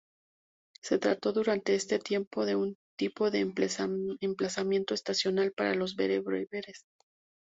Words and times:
Se 0.81 0.97
trató 0.97 1.31
durante 1.31 1.75
este 1.75 1.99
tiempo 1.99 2.43
de 2.47 2.55
un 2.55 2.75
tipo 2.97 3.29
de 3.29 3.39
emplazamiento 3.41 4.95
estacional 4.95 5.51
para 5.51 5.75
los 5.75 5.95
bereberes. 5.95 6.87